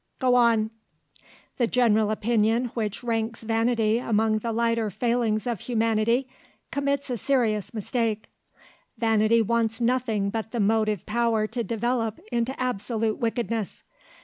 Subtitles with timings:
[0.17, 0.71] go on!"
[1.57, 6.27] The general opinion which ranks vanity among the lighter failings of humanity,
[6.71, 8.27] commits a serious mistake.
[8.97, 13.83] Vanity wants nothing but the motive power to develop into absolute wickedness.